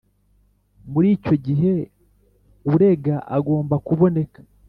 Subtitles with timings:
[0.91, 1.73] Muri icyo gihe
[2.73, 4.39] urega agomba kuboneka